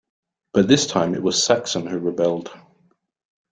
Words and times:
But 0.53 0.67
this 0.67 0.87
time 0.87 1.13
it 1.13 1.21
was 1.21 1.43
Saxon 1.43 1.85
who 1.85 1.99
rebelled. 1.99 2.49